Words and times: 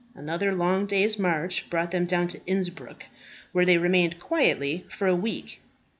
Another 0.15 0.51
long 0.51 0.87
day's 0.87 1.19
march 1.19 1.69
brought 1.69 1.91
them 1.91 2.07
down 2.07 2.27
to 2.29 2.41
Innsbruck, 2.47 3.03
where 3.51 3.65
they 3.65 3.77
remained 3.77 4.19
quietly 4.19 4.83
for 4.89 5.05
a 5.05 5.15
week. 5.15 5.59